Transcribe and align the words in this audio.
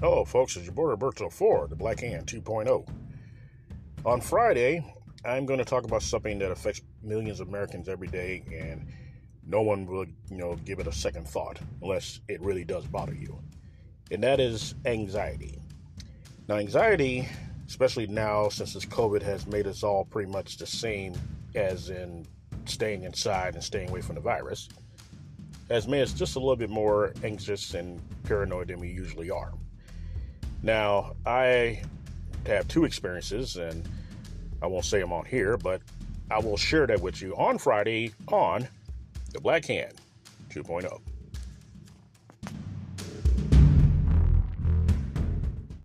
Hello, 0.00 0.24
folks. 0.24 0.54
It's 0.54 0.64
your 0.64 0.74
boy 0.74 0.84
Roberto 0.84 1.28
Ford, 1.28 1.70
the 1.70 1.74
Black 1.74 1.98
Hand 1.98 2.28
2.0. 2.28 2.88
On 4.06 4.20
Friday, 4.20 4.94
I'm 5.24 5.44
going 5.44 5.58
to 5.58 5.64
talk 5.64 5.82
about 5.82 6.02
something 6.04 6.38
that 6.38 6.52
affects 6.52 6.82
millions 7.02 7.40
of 7.40 7.48
Americans 7.48 7.88
every 7.88 8.06
day, 8.06 8.44
and 8.54 8.86
no 9.44 9.60
one 9.60 9.86
will, 9.86 10.06
you 10.30 10.36
know, 10.36 10.54
give 10.64 10.78
it 10.78 10.86
a 10.86 10.92
second 10.92 11.26
thought 11.26 11.58
unless 11.82 12.20
it 12.28 12.40
really 12.40 12.64
does 12.64 12.86
bother 12.86 13.12
you. 13.12 13.40
And 14.12 14.22
that 14.22 14.38
is 14.38 14.76
anxiety. 14.84 15.58
Now, 16.46 16.58
anxiety, 16.58 17.28
especially 17.66 18.06
now 18.06 18.50
since 18.50 18.74
this 18.74 18.84
COVID 18.84 19.22
has 19.22 19.48
made 19.48 19.66
us 19.66 19.82
all 19.82 20.04
pretty 20.04 20.30
much 20.30 20.58
the 20.58 20.66
same 20.66 21.14
as 21.56 21.90
in 21.90 22.24
staying 22.66 23.02
inside 23.02 23.54
and 23.54 23.64
staying 23.64 23.88
away 23.90 24.02
from 24.02 24.14
the 24.14 24.20
virus, 24.20 24.68
has 25.68 25.88
made 25.88 26.02
us 26.02 26.12
just 26.12 26.36
a 26.36 26.38
little 26.38 26.54
bit 26.54 26.70
more 26.70 27.12
anxious 27.24 27.74
and 27.74 28.00
paranoid 28.22 28.68
than 28.68 28.78
we 28.78 28.90
usually 28.90 29.28
are. 29.28 29.52
Now, 30.62 31.14
I 31.24 31.82
have 32.46 32.66
two 32.68 32.84
experiences, 32.84 33.56
and 33.56 33.88
I 34.60 34.66
won't 34.66 34.84
say 34.84 35.00
them 35.00 35.12
on 35.12 35.24
here, 35.24 35.56
but 35.56 35.82
I 36.30 36.38
will 36.40 36.56
share 36.56 36.86
that 36.86 37.00
with 37.00 37.22
you 37.22 37.34
on 37.36 37.58
Friday 37.58 38.12
on 38.28 38.68
the 39.32 39.40
Black 39.40 39.64
Hand 39.66 39.94
2.0. 40.50 41.00